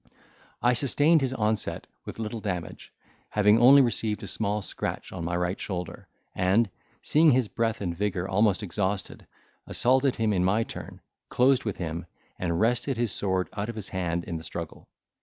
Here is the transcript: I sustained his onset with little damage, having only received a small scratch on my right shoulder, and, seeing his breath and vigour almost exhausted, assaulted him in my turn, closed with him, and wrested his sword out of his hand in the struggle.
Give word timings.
I 0.63 0.73
sustained 0.73 1.21
his 1.21 1.31
onset 1.35 1.85
with 2.05 2.17
little 2.17 2.39
damage, 2.39 2.91
having 3.29 3.59
only 3.61 3.83
received 3.83 4.23
a 4.23 4.27
small 4.27 4.63
scratch 4.63 5.11
on 5.13 5.23
my 5.23 5.37
right 5.37 5.59
shoulder, 5.59 6.07
and, 6.33 6.71
seeing 7.03 7.29
his 7.29 7.47
breath 7.47 7.81
and 7.81 7.95
vigour 7.95 8.27
almost 8.27 8.63
exhausted, 8.63 9.27
assaulted 9.67 10.15
him 10.15 10.33
in 10.33 10.43
my 10.43 10.63
turn, 10.63 11.01
closed 11.29 11.65
with 11.65 11.77
him, 11.77 12.07
and 12.39 12.59
wrested 12.59 12.97
his 12.97 13.11
sword 13.11 13.47
out 13.53 13.69
of 13.69 13.75
his 13.75 13.89
hand 13.89 14.23
in 14.23 14.37
the 14.37 14.43
struggle. 14.43 14.87